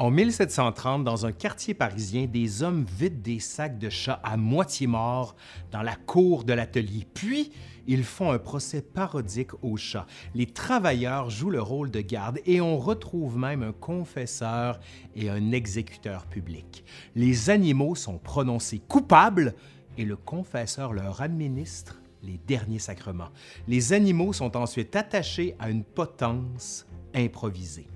En 0.00 0.10
1730, 0.10 1.04
dans 1.04 1.26
un 1.26 1.32
quartier 1.32 1.74
parisien, 1.74 2.24
des 2.24 2.62
hommes 2.62 2.86
vident 2.86 3.20
des 3.20 3.38
sacs 3.38 3.78
de 3.78 3.90
chats 3.90 4.18
à 4.24 4.38
moitié 4.38 4.86
morts 4.86 5.36
dans 5.72 5.82
la 5.82 5.94
cour 5.94 6.44
de 6.44 6.54
l'atelier. 6.54 7.06
Puis, 7.12 7.52
ils 7.86 8.04
font 8.04 8.32
un 8.32 8.38
procès 8.38 8.80
parodique 8.80 9.50
aux 9.62 9.76
chats. 9.76 10.06
Les 10.34 10.46
travailleurs 10.46 11.28
jouent 11.28 11.50
le 11.50 11.60
rôle 11.60 11.90
de 11.90 12.00
garde 12.00 12.40
et 12.46 12.62
on 12.62 12.78
retrouve 12.78 13.36
même 13.36 13.62
un 13.62 13.72
confesseur 13.72 14.80
et 15.14 15.28
un 15.28 15.52
exécuteur 15.52 16.24
public. 16.24 16.82
Les 17.14 17.50
animaux 17.50 17.94
sont 17.94 18.16
prononcés 18.16 18.78
coupables 18.78 19.54
et 19.98 20.06
le 20.06 20.16
confesseur 20.16 20.94
leur 20.94 21.20
administre 21.20 22.00
les 22.22 22.40
derniers 22.46 22.78
sacrements. 22.78 23.28
Les 23.68 23.92
animaux 23.92 24.32
sont 24.32 24.56
ensuite 24.56 24.96
attachés 24.96 25.56
à 25.58 25.68
une 25.68 25.84
potence 25.84 26.86
improvisée. 27.14 27.88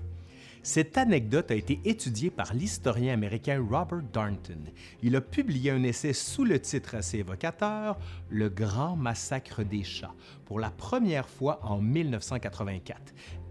Cette 0.65 0.97
anecdote 0.97 1.51
a 1.51 1.53
été 1.53 1.79
étudiée 1.85 2.31
par 2.31 2.55
l'historien 2.55 3.13
américain 3.13 3.63
Robert 3.63 4.01
Darnton. 4.11 4.57
Il 5.03 5.15
a 5.15 5.21
publié 5.21 5.69
un 5.69 5.83
essai 5.83 6.11
sous 6.11 6.43
le 6.43 6.59
titre 6.59 6.95
assez 6.95 7.19
évocateur 7.19 7.99
Le 8.31 8.49
Grand 8.49 8.95
Massacre 8.95 9.63
des 9.63 9.83
chats 9.83 10.15
pour 10.45 10.59
la 10.59 10.71
première 10.71 11.29
fois 11.29 11.59
en 11.61 11.79
1984 11.79 12.99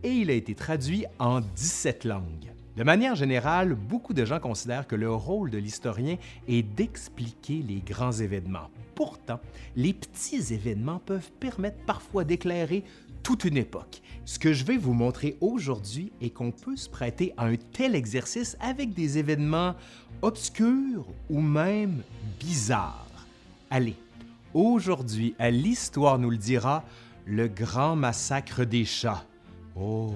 et 0.02 0.10
il 0.10 0.28
a 0.28 0.32
été 0.32 0.56
traduit 0.56 1.04
en 1.20 1.40
17 1.40 2.04
langues. 2.04 2.52
De 2.76 2.82
manière 2.82 3.14
générale, 3.14 3.76
beaucoup 3.76 4.12
de 4.12 4.24
gens 4.24 4.40
considèrent 4.40 4.88
que 4.88 4.96
le 4.96 5.12
rôle 5.12 5.50
de 5.50 5.58
l'historien 5.58 6.16
est 6.48 6.64
d'expliquer 6.64 7.62
les 7.62 7.78
grands 7.78 8.10
événements. 8.10 8.70
Pourtant, 8.96 9.38
les 9.76 9.92
petits 9.92 10.52
événements 10.52 10.98
peuvent 10.98 11.30
permettre 11.38 11.78
parfois 11.86 12.24
d'éclairer 12.24 12.82
toute 13.24 13.44
une 13.44 13.56
époque. 13.56 14.02
Ce 14.26 14.38
que 14.38 14.52
je 14.52 14.64
vais 14.64 14.76
vous 14.76 14.92
montrer 14.92 15.36
aujourd'hui 15.40 16.12
est 16.20 16.30
qu'on 16.30 16.52
peut 16.52 16.76
se 16.76 16.88
prêter 16.88 17.32
à 17.36 17.46
un 17.46 17.56
tel 17.56 17.96
exercice 17.96 18.56
avec 18.60 18.94
des 18.94 19.18
événements 19.18 19.74
obscurs 20.22 21.06
ou 21.28 21.40
même 21.40 22.02
bizarres. 22.38 23.26
Allez, 23.70 23.96
aujourd'hui, 24.52 25.34
à 25.38 25.50
l'Histoire 25.50 26.18
nous 26.18 26.30
le 26.30 26.36
dira, 26.36 26.84
le 27.26 27.48
grand 27.48 27.96
massacre 27.96 28.64
des 28.64 28.84
chats. 28.84 29.24
Oh! 29.74 30.12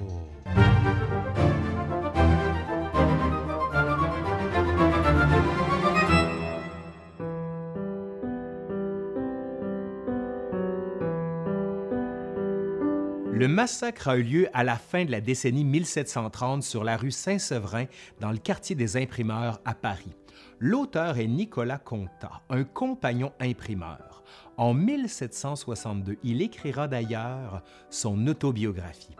Le 13.49 13.55
massacre 13.55 14.09
a 14.09 14.19
eu 14.19 14.23
lieu 14.23 14.49
à 14.53 14.63
la 14.63 14.77
fin 14.77 15.07
de 15.07 15.11
la 15.11 15.23
décennie 15.23 15.65
1730 15.65 16.63
sur 16.63 16.85
la 16.85 16.99
rue 16.99 17.11
Saint-Séverin, 17.11 17.87
dans 18.21 18.31
le 18.31 18.37
quartier 18.37 18.77
des 18.77 18.99
imprimeurs 18.99 19.63
à 19.65 19.73
Paris. 19.73 20.15
L'auteur 20.59 21.17
est 21.17 21.27
Nicolas 21.27 21.79
Contat, 21.79 22.43
un 22.51 22.65
compagnon 22.65 23.33
imprimeur. 23.41 24.23
En 24.59 24.75
1762, 24.75 26.19
il 26.25 26.43
écrira 26.43 26.89
d'ailleurs 26.89 27.63
son 27.89 28.27
autobiographie. 28.27 29.17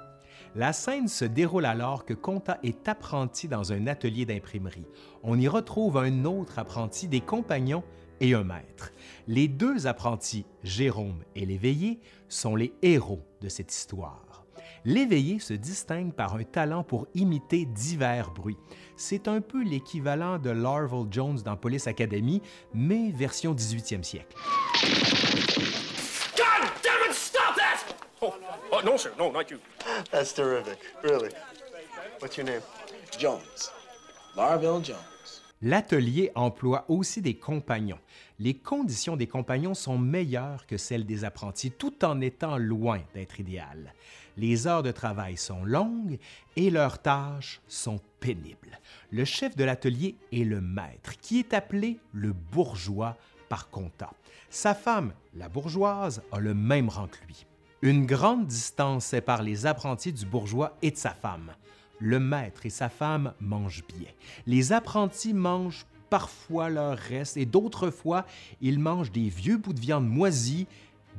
La 0.55 0.75
scène 0.75 1.09
se 1.09 1.25
déroule 1.25 1.65
alors 1.65 2.05
que 2.05 2.13
Contat 2.13 2.59
est 2.63 2.87
apprenti 2.87 3.49
dans 3.49 3.73
un 3.73 3.87
atelier 3.87 4.27
d'imprimerie. 4.27 4.85
On 5.23 5.41
y 5.41 5.49
retrouve 5.49 5.97
un 5.97 6.27
autre 6.27 6.59
apprenti 6.59 7.09
des 7.09 7.23
compagnons 7.23 7.83
et 8.21 8.35
un 8.35 8.45
maître. 8.45 8.93
Les 9.27 9.49
deux 9.49 9.87
apprentis, 9.87 10.47
Jérôme 10.63 11.23
et 11.35 11.47
Léveillé, 11.47 12.01
sont 12.29 12.57
les 12.57 12.73
héros 12.83 13.23
de 13.41 13.49
cette 13.49 13.73
histoire. 13.73 14.45
Léveillé 14.85 15.39
se 15.39 15.55
distingue 15.55 16.13
par 16.13 16.35
un 16.35 16.45
talent 16.45 16.83
pour 16.83 17.07
imiter 17.15 17.65
divers 17.67 18.31
bruits. 18.31 18.57
C'est 18.97 19.29
un 19.29 19.41
peu 19.41 19.63
l'équivalent 19.63 20.39
de 20.39 20.51
Larval 20.51 21.07
Jones 21.11 21.41
dans 21.45 21.57
Police 21.57 21.87
Academy, 21.87 22.41
mais 22.73 23.11
version 23.11 23.55
18e 23.55 24.03
siècle. 24.03 24.37
God 26.37 26.71
damn 26.83 27.11
it, 27.11 27.15
stop 27.15 27.57
that! 27.57 27.95
Oh, 28.21 28.35
oh, 28.73 28.81
no, 28.85 28.97
sir, 28.97 29.13
no, 29.19 29.31
not 29.31 29.51
you. 29.51 29.59
That's 30.11 30.33
terrific, 30.33 30.79
really. 31.03 31.31
What's 32.21 32.37
your 32.37 32.47
name? 32.47 32.63
Jones. 33.19 33.71
Larville 34.37 34.83
Jones. 34.83 35.18
L'atelier 35.61 36.31
emploie 36.37 36.85
aussi 36.89 37.21
des 37.21 37.35
compagnons. 37.35 37.99
Les 38.39 38.55
conditions 38.55 39.17
des 39.17 39.27
compagnons 39.27 39.75
sont 39.75 39.99
meilleures 39.99 40.67
que 40.67 40.77
celles 40.77 41.05
des 41.05 41.25
apprentis, 41.25 41.73
tout 41.73 42.05
en 42.05 42.21
étant 42.21 42.59
loin 42.59 43.01
d'être 43.13 43.41
idéales. 43.41 43.93
Les 44.37 44.69
heures 44.69 44.85
de 44.85 44.93
travail 44.93 45.37
sont 45.37 45.65
longues 45.65 46.19
et 46.55 46.71
leurs 46.71 47.03
tâches 47.03 47.61
sont 47.67 47.99
pénibles. 48.21 48.79
Le 49.11 49.25
chef 49.25 49.57
de 49.57 49.65
l'atelier 49.65 50.15
est 50.31 50.45
le 50.45 50.61
maître, 50.61 51.19
qui 51.21 51.41
est 51.41 51.53
appelé 51.53 51.99
le 52.13 52.33
bourgeois 52.33 53.17
par 53.49 53.69
compta. 53.69 54.13
Sa 54.51 54.77
femme, 54.77 55.13
la 55.35 55.49
bourgeoise, 55.49 56.23
a 56.31 56.39
le 56.39 56.55
même 56.55 56.89
rang 56.89 57.09
que 57.09 57.27
lui. 57.27 57.47
Une 57.83 58.07
grande 58.07 58.47
distance 58.47 59.07
sépare 59.07 59.43
les 59.43 59.67
apprentis 59.67 60.13
du 60.13 60.25
bourgeois 60.25 60.77
et 60.83 60.93
de 60.93 60.97
sa 60.97 61.11
femme 61.11 61.51
le 61.99 62.21
maître 62.21 62.67
et 62.67 62.71
sa 62.71 62.89
femme 62.89 63.33
mangent 63.41 63.85
bien. 63.89 64.11
Les 64.47 64.73
apprentis 64.73 65.35
mangent 65.35 65.87
parfois 66.11 66.71
leur 66.71 66.97
reste 66.97 67.37
et 67.37 67.47
d'autres 67.47 67.91
fois, 67.91 68.25
ils 68.61 68.79
mangent 68.79 69.13
des 69.13 69.29
vieux 69.29 69.57
bouts 69.57 69.73
de 69.73 69.81
viande 69.81 70.09
moisie 70.09 70.67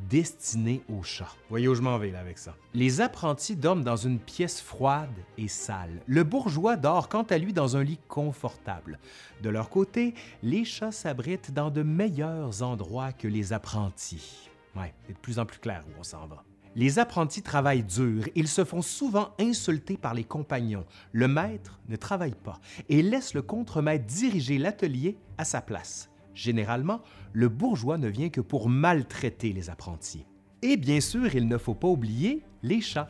destinés 0.09 0.81
aux 0.89 1.03
chats. 1.03 1.35
Voyez 1.50 1.68
où 1.68 1.75
je 1.75 1.81
m'en 1.81 1.97
vais 1.97 2.12
là 2.12 2.19
avec 2.19 2.38
ça. 2.38 2.56
Les 2.73 3.01
apprentis 3.01 3.56
dorment 3.56 3.84
dans 3.84 3.97
une 3.97 4.19
pièce 4.19 4.62
froide 4.62 5.09
et 5.38 5.47
sale. 5.47 6.01
Le 6.07 6.23
bourgeois 6.23 6.78
dort 6.78 7.09
quant 7.09 7.23
à 7.23 7.38
lui 7.38 7.53
dans 7.53 7.75
un 7.75 7.84
lit 7.84 8.00
confortable. 8.07 9.00
De 9.44 9.50
leur 9.50 9.69
côté, 9.69 10.13
les 10.41 10.63
chats 10.63 10.91
s'abritent 10.91 11.51
dans 11.51 11.69
de 11.69 11.84
meilleurs 11.84 12.63
endroits 12.63 13.12
que 13.12 13.28
les 13.28 13.51
apprentis. 13.53 14.50
Ouais, 14.75 14.94
c'est 15.06 15.13
de 15.13 15.18
plus 15.18 15.39
en 15.39 15.45
plus 15.45 15.59
clair 15.59 15.84
où 15.89 16.00
on 16.00 16.03
s'en 16.03 16.28
va. 16.28 16.44
Les 16.75 17.00
apprentis 17.00 17.41
travaillent 17.41 17.84
dur, 17.84 18.25
ils 18.35 18.47
se 18.47 18.63
font 18.63 18.81
souvent 18.81 19.30
insulter 19.40 19.97
par 19.97 20.13
les 20.13 20.24
compagnons. 20.24 20.85
Le 21.12 21.28
maître 21.28 21.80
ne 21.90 21.96
travaille 21.96 22.35
pas 22.35 22.59
et 22.90 23.02
laisse 23.02 23.34
le 23.34 23.41
contremaître 23.41 24.06
diriger 24.06 24.57
l'atelier 24.57 25.18
à 25.38 25.46
sa 25.46 25.62
place. 25.62 26.09
Généralement, 26.35 27.02
le 27.34 27.50
bourgeois 27.50 27.97
ne 27.97 28.07
vient 28.07 28.30
que 28.30 28.41
pour 28.41 28.69
maltraiter 28.69 29.52
les 29.52 29.69
apprentis. 29.69 30.25
Et 30.62 30.78
bien 30.78 31.02
sûr, 31.02 31.35
il 31.35 31.47
ne 31.47 31.57
faut 31.57 31.74
pas 31.74 31.88
oublier 31.88 32.44
les 32.63 32.81
chats. 32.81 33.09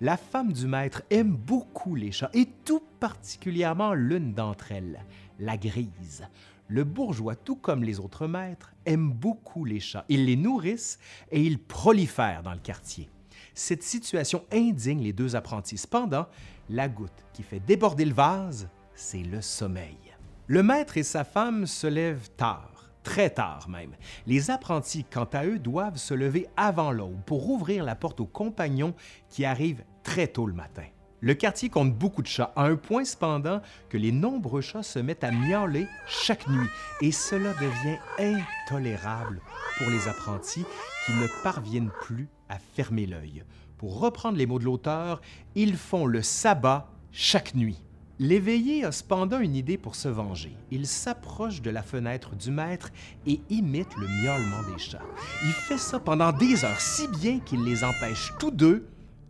La 0.00 0.16
femme 0.16 0.52
du 0.52 0.66
maître 0.66 1.02
aime 1.10 1.36
beaucoup 1.36 1.94
les 1.94 2.12
chats 2.12 2.30
et 2.32 2.48
tout 2.64 2.82
particulièrement 3.00 3.92
l'une 3.92 4.32
d'entre 4.32 4.72
elles, 4.72 5.04
la 5.38 5.56
grise. 5.56 6.26
Le 6.70 6.84
bourgeois, 6.84 7.34
tout 7.34 7.56
comme 7.56 7.82
les 7.82 7.98
autres 7.98 8.28
maîtres, 8.28 8.72
aime 8.86 9.10
beaucoup 9.10 9.64
les 9.64 9.80
chats. 9.80 10.04
Ils 10.08 10.24
les 10.24 10.36
nourrissent 10.36 11.00
et 11.32 11.42
ils 11.42 11.58
prolifèrent 11.58 12.44
dans 12.44 12.52
le 12.52 12.60
quartier. 12.60 13.10
Cette 13.54 13.82
situation 13.82 14.44
indigne 14.52 15.02
les 15.02 15.12
deux 15.12 15.34
apprentis. 15.34 15.78
Cependant, 15.78 16.28
la 16.68 16.88
goutte 16.88 17.24
qui 17.32 17.42
fait 17.42 17.58
déborder 17.58 18.04
le 18.04 18.14
vase, 18.14 18.68
c'est 18.94 19.24
le 19.24 19.42
sommeil. 19.42 19.98
Le 20.46 20.62
maître 20.62 20.96
et 20.96 21.02
sa 21.02 21.24
femme 21.24 21.66
se 21.66 21.88
lèvent 21.88 22.30
tard, 22.36 22.88
très 23.02 23.30
tard 23.30 23.68
même. 23.68 23.96
Les 24.28 24.52
apprentis, 24.52 25.02
quant 25.02 25.28
à 25.32 25.44
eux, 25.46 25.58
doivent 25.58 25.96
se 25.96 26.14
lever 26.14 26.46
avant 26.56 26.92
l'aube 26.92 27.20
pour 27.26 27.50
ouvrir 27.50 27.82
la 27.82 27.96
porte 27.96 28.20
aux 28.20 28.26
compagnons 28.26 28.94
qui 29.28 29.44
arrivent 29.44 29.82
très 30.04 30.28
tôt 30.28 30.46
le 30.46 30.54
matin. 30.54 30.86
Le 31.22 31.34
quartier 31.34 31.68
compte 31.68 31.94
beaucoup 31.94 32.22
de 32.22 32.26
chats, 32.26 32.50
à 32.56 32.64
un 32.64 32.76
point 32.76 33.04
cependant 33.04 33.60
que 33.90 33.98
les 33.98 34.10
nombreux 34.10 34.62
chats 34.62 34.82
se 34.82 34.98
mettent 34.98 35.22
à 35.24 35.30
miauler 35.30 35.86
chaque 36.08 36.48
nuit, 36.48 36.68
et 37.02 37.12
cela 37.12 37.52
devient 37.54 37.98
intolérable 38.18 39.42
pour 39.76 39.90
les 39.90 40.08
apprentis 40.08 40.64
qui 41.04 41.12
ne 41.12 41.26
parviennent 41.42 41.90
plus 42.00 42.26
à 42.48 42.58
fermer 42.58 43.04
l'œil. 43.04 43.44
Pour 43.76 44.00
reprendre 44.00 44.38
les 44.38 44.46
mots 44.46 44.58
de 44.58 44.64
l'auteur, 44.64 45.20
ils 45.54 45.76
font 45.76 46.06
le 46.06 46.22
sabbat 46.22 46.90
chaque 47.12 47.54
nuit. 47.54 47.82
L'éveillé 48.18 48.84
a 48.84 48.92
cependant 48.92 49.40
une 49.40 49.56
idée 49.56 49.78
pour 49.78 49.96
se 49.96 50.08
venger. 50.08 50.56
Il 50.70 50.86
s'approche 50.86 51.60
de 51.60 51.70
la 51.70 51.82
fenêtre 51.82 52.34
du 52.34 52.50
maître 52.50 52.90
et 53.26 53.40
imite 53.50 53.94
le 53.96 54.06
miaulement 54.06 54.62
des 54.72 54.78
chats. 54.78 55.04
Il 55.42 55.52
fait 55.52 55.78
ça 55.78 56.00
pendant 56.00 56.32
des 56.32 56.64
heures, 56.64 56.80
si 56.80 57.08
bien 57.08 57.40
qu'il 57.40 57.62
les 57.64 57.84
empêche 57.84 58.32
tous 58.38 58.50
deux 58.50 58.86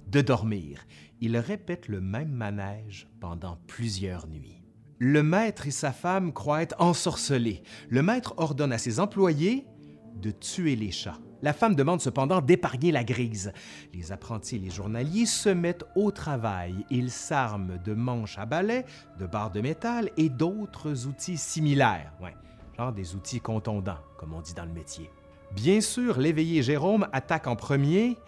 de 0.08 0.20
dormir 0.20 0.80
il 1.20 1.36
répète 1.36 1.88
le 1.88 2.00
même 2.00 2.32
manège 2.32 3.08
pendant 3.20 3.58
plusieurs 3.66 4.26
nuits. 4.26 4.62
Le 4.98 5.22
maître 5.22 5.66
et 5.66 5.70
sa 5.70 5.92
femme 5.92 6.32
croient 6.32 6.62
être 6.62 6.76
ensorcelés. 6.78 7.62
Le 7.88 8.02
maître 8.02 8.34
ordonne 8.36 8.72
à 8.72 8.78
ses 8.78 9.00
employés 9.00 9.66
de 10.16 10.30
tuer 10.30 10.76
les 10.76 10.90
chats. 10.90 11.18
La 11.42 11.54
femme 11.54 11.74
demande 11.74 12.02
cependant 12.02 12.42
d'épargner 12.42 12.92
la 12.92 13.04
grise. 13.04 13.52
Les 13.94 14.12
apprentis 14.12 14.56
et 14.56 14.58
les 14.58 14.68
journaliers 14.70 15.24
se 15.24 15.48
mettent 15.48 15.86
au 15.96 16.10
travail. 16.10 16.84
Ils 16.90 17.10
s'arment 17.10 17.78
de 17.82 17.94
manches 17.94 18.38
à 18.38 18.44
balai, 18.44 18.84
de 19.18 19.26
barres 19.26 19.50
de 19.50 19.62
métal 19.62 20.10
et 20.18 20.28
d'autres 20.28 21.06
outils 21.06 21.38
similaires. 21.38 22.12
Genre 22.76 22.92
des 22.92 23.14
outils 23.14 23.40
contondants, 23.40 24.00
comme 24.18 24.34
on 24.34 24.42
dit 24.42 24.54
dans 24.54 24.66
le 24.66 24.72
métier. 24.72 25.10
Bien 25.52 25.80
sûr, 25.80 26.18
l'éveillé 26.18 26.62
Jérôme 26.62 27.08
attaque 27.12 27.46
en 27.46 27.56
premier, 27.56 28.18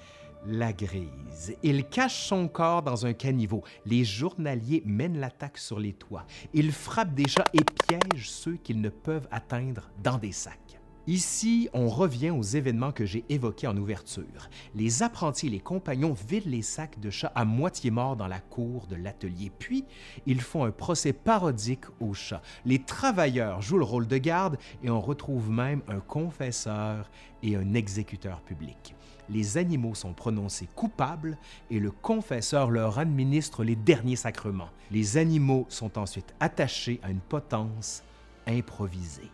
La 0.46 0.72
grise. 0.72 1.56
Il 1.62 1.84
cache 1.84 2.26
son 2.26 2.48
corps 2.48 2.82
dans 2.82 3.06
un 3.06 3.12
caniveau. 3.12 3.62
Les 3.86 4.04
journaliers 4.04 4.82
mènent 4.84 5.20
l'attaque 5.20 5.58
sur 5.58 5.78
les 5.78 5.92
toits. 5.92 6.26
Ils 6.52 6.72
frappent 6.72 7.14
des 7.14 7.28
chats 7.28 7.44
et 7.54 7.62
piègent 7.62 8.28
ceux 8.28 8.56
qu'ils 8.56 8.80
ne 8.80 8.88
peuvent 8.88 9.28
atteindre 9.30 9.90
dans 10.02 10.18
des 10.18 10.32
sacs. 10.32 10.81
Ici, 11.08 11.68
on 11.72 11.88
revient 11.88 12.30
aux 12.30 12.42
événements 12.42 12.92
que 12.92 13.04
j'ai 13.04 13.24
évoqués 13.28 13.66
en 13.66 13.76
ouverture. 13.76 14.48
Les 14.76 15.02
apprentis 15.02 15.48
et 15.48 15.50
les 15.50 15.58
compagnons 15.58 16.12
vident 16.12 16.48
les 16.48 16.62
sacs 16.62 17.00
de 17.00 17.10
chats 17.10 17.32
à 17.34 17.44
moitié 17.44 17.90
morts 17.90 18.14
dans 18.14 18.28
la 18.28 18.38
cour 18.38 18.86
de 18.86 18.94
l'atelier, 18.94 19.50
puis 19.58 19.84
ils 20.26 20.40
font 20.40 20.64
un 20.64 20.70
procès 20.70 21.12
parodique 21.12 21.86
aux 21.98 22.14
chats. 22.14 22.40
Les 22.64 22.78
travailleurs 22.78 23.62
jouent 23.62 23.78
le 23.78 23.84
rôle 23.84 24.06
de 24.06 24.16
garde 24.16 24.58
et 24.84 24.90
on 24.90 25.00
retrouve 25.00 25.50
même 25.50 25.82
un 25.88 25.98
confesseur 25.98 27.10
et 27.42 27.56
un 27.56 27.74
exécuteur 27.74 28.40
public. 28.40 28.94
Les 29.28 29.58
animaux 29.58 29.96
sont 29.96 30.12
prononcés 30.12 30.68
coupables 30.76 31.36
et 31.70 31.80
le 31.80 31.90
confesseur 31.90 32.70
leur 32.70 33.00
administre 33.00 33.64
les 33.64 33.76
derniers 33.76 34.14
sacrements. 34.14 34.70
Les 34.92 35.16
animaux 35.16 35.66
sont 35.68 35.98
ensuite 35.98 36.32
attachés 36.38 37.00
à 37.02 37.10
une 37.10 37.18
potence 37.18 38.04
improvisée. 38.46 39.30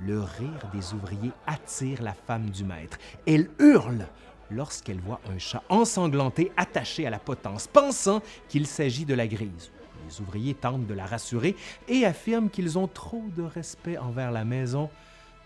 Le 0.00 0.20
rire 0.20 0.68
des 0.72 0.92
ouvriers 0.92 1.32
attire 1.46 2.02
la 2.02 2.12
femme 2.12 2.50
du 2.50 2.64
maître. 2.64 2.98
Elle 3.26 3.48
hurle 3.58 4.06
lorsqu'elle 4.50 5.00
voit 5.00 5.20
un 5.30 5.38
chat 5.38 5.62
ensanglanté 5.68 6.52
attaché 6.56 7.06
à 7.06 7.10
la 7.10 7.18
potence, 7.18 7.66
pensant 7.66 8.22
qu'il 8.48 8.66
s'agit 8.66 9.04
de 9.04 9.14
la 9.14 9.26
grise. 9.26 9.70
Les 10.06 10.20
ouvriers 10.20 10.54
tentent 10.54 10.86
de 10.86 10.94
la 10.94 11.06
rassurer 11.06 11.56
et 11.88 12.04
affirment 12.04 12.50
qu'ils 12.50 12.78
ont 12.78 12.88
trop 12.88 13.24
de 13.36 13.42
respect 13.42 13.96
envers 13.96 14.32
la 14.32 14.44
maison 14.44 14.90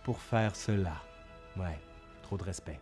pour 0.05 0.21
faire 0.21 0.57
cela. 0.57 0.95
Ouais, 1.57 1.79
trop 2.23 2.37
de 2.37 2.45
respect. 2.45 2.81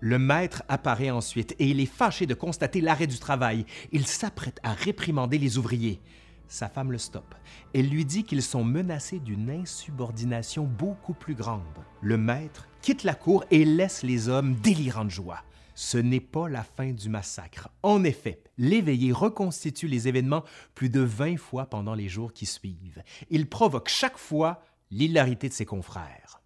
Le 0.00 0.18
maître 0.18 0.62
apparaît 0.68 1.10
ensuite 1.10 1.54
et 1.58 1.68
il 1.68 1.80
est 1.80 1.86
fâché 1.86 2.26
de 2.26 2.34
constater 2.34 2.80
l'arrêt 2.80 3.06
du 3.06 3.18
travail. 3.18 3.64
Il 3.92 4.06
s'apprête 4.06 4.60
à 4.62 4.72
réprimander 4.72 5.38
les 5.38 5.58
ouvriers. 5.58 6.00
Sa 6.48 6.68
femme 6.68 6.92
le 6.92 6.98
stoppe. 6.98 7.34
Elle 7.74 7.88
lui 7.88 8.04
dit 8.04 8.24
qu'ils 8.24 8.42
sont 8.42 8.64
menacés 8.64 9.18
d'une 9.18 9.50
insubordination 9.50 10.64
beaucoup 10.64 11.14
plus 11.14 11.34
grande. 11.34 11.62
Le 12.00 12.16
maître 12.16 12.68
quitte 12.82 13.04
la 13.04 13.14
cour 13.14 13.44
et 13.50 13.64
laisse 13.64 14.02
les 14.02 14.28
hommes 14.28 14.54
délirants 14.56 15.04
de 15.04 15.10
joie. 15.10 15.42
Ce 15.74 15.98
n'est 15.98 16.20
pas 16.20 16.48
la 16.48 16.62
fin 16.62 16.92
du 16.92 17.08
massacre. 17.08 17.68
En 17.82 18.04
effet, 18.04 18.42
l'éveillé 18.56 19.12
reconstitue 19.12 19.88
les 19.88 20.08
événements 20.08 20.44
plus 20.74 20.88
de 20.88 21.00
20 21.00 21.36
fois 21.36 21.66
pendant 21.66 21.94
les 21.94 22.08
jours 22.08 22.32
qui 22.32 22.46
suivent. 22.46 23.02
Il 23.28 23.48
provoque 23.48 23.88
chaque 23.88 24.16
fois 24.16 24.62
l'hilarité 24.90 25.48
de 25.48 25.52
ses 25.52 25.66
confrères. 25.66 26.40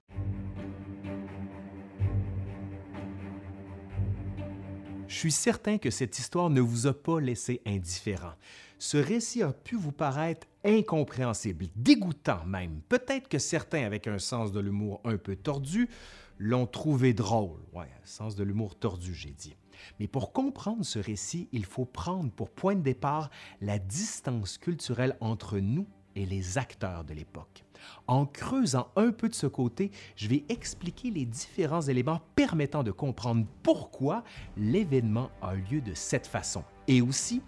Je 5.06 5.14
suis 5.16 5.32
certain 5.32 5.78
que 5.78 5.90
cette 5.90 6.18
histoire 6.18 6.50
ne 6.50 6.60
vous 6.60 6.86
a 6.86 6.94
pas 6.94 7.20
laissé 7.20 7.60
indifférent 7.66 8.34
ce 8.80 8.96
récit 8.96 9.42
a 9.42 9.52
pu 9.52 9.76
vous 9.76 9.92
paraître 9.92 10.46
incompréhensible, 10.64 11.66
dégoûtant 11.76 12.44
même. 12.46 12.80
Peut-être 12.88 13.28
que 13.28 13.38
certains, 13.38 13.84
avec 13.84 14.06
un 14.06 14.18
sens 14.18 14.52
de 14.52 14.60
l'humour 14.60 15.02
un 15.04 15.18
peu 15.18 15.36
tordu, 15.36 15.90
l'ont 16.38 16.66
trouvé 16.66 17.12
drôle. 17.12 17.60
Ouais, 17.74 17.90
sens 18.04 18.34
de 18.36 18.42
l'humour 18.42 18.74
tordu, 18.74 19.14
j'ai 19.14 19.32
dit. 19.32 19.54
Mais 19.98 20.08
pour 20.08 20.32
comprendre 20.32 20.82
ce 20.82 20.98
récit, 20.98 21.48
il 21.52 21.66
faut 21.66 21.84
prendre 21.84 22.30
pour 22.30 22.48
point 22.48 22.74
de 22.74 22.80
départ 22.80 23.28
la 23.60 23.78
distance 23.78 24.56
culturelle 24.56 25.16
entre 25.20 25.58
nous 25.58 25.86
et 26.16 26.24
les 26.24 26.56
acteurs 26.56 27.04
de 27.04 27.12
l'époque. 27.12 27.64
En 28.06 28.24
creusant 28.24 28.88
un 28.96 29.12
peu 29.12 29.28
de 29.28 29.34
ce 29.34 29.46
côté, 29.46 29.90
je 30.16 30.28
vais 30.28 30.44
expliquer 30.48 31.10
les 31.10 31.26
différents 31.26 31.82
éléments 31.82 32.20
permettant 32.34 32.82
de 32.82 32.90
comprendre 32.92 33.46
pourquoi 33.62 34.24
l'événement 34.56 35.30
a 35.42 35.54
lieu 35.54 35.82
de 35.82 35.92
cette 35.94 36.26
façon 36.26 36.64
et 36.88 37.00
aussi 37.02 37.42